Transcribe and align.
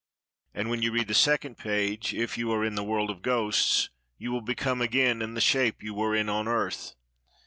And 0.55 0.71
when 0.71 0.81
you 0.81 0.91
read 0.91 1.07
the 1.09 1.13
second 1.13 1.59
page, 1.59 2.11
if 2.11 2.35
you 2.35 2.51
are 2.53 2.65
in 2.65 2.73
the 2.73 2.83
world 2.83 3.11
of 3.11 3.21
ghosts, 3.21 3.91
you 4.17 4.31
will 4.31 4.41
become 4.41 4.81
again 4.81 5.21
in 5.21 5.35
the 5.35 5.39
shape 5.41 5.83
you 5.83 5.93
were 5.93 6.15
in 6.15 6.27
on 6.27 6.47
earth. 6.47 6.95